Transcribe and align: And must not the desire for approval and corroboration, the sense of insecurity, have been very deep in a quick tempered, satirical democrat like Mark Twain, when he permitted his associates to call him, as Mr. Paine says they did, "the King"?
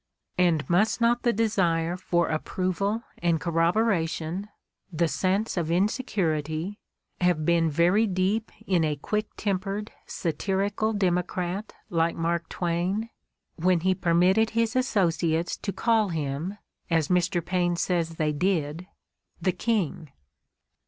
And 0.39 0.67
must 0.67 0.99
not 0.99 1.21
the 1.21 1.31
desire 1.31 1.95
for 1.95 2.27
approval 2.29 3.03
and 3.19 3.39
corroboration, 3.39 4.47
the 4.91 5.07
sense 5.07 5.57
of 5.57 5.69
insecurity, 5.69 6.79
have 7.19 7.45
been 7.45 7.69
very 7.69 8.07
deep 8.07 8.51
in 8.65 8.83
a 8.83 8.95
quick 8.95 9.27
tempered, 9.37 9.91
satirical 10.07 10.91
democrat 10.93 11.73
like 11.91 12.15
Mark 12.15 12.49
Twain, 12.49 13.11
when 13.57 13.81
he 13.81 13.93
permitted 13.93 14.49
his 14.57 14.75
associates 14.75 15.55
to 15.57 15.71
call 15.71 16.09
him, 16.09 16.57
as 16.89 17.07
Mr. 17.09 17.45
Paine 17.45 17.75
says 17.75 18.15
they 18.15 18.31
did, 18.33 18.87
"the 19.39 19.51
King"? 19.51 20.09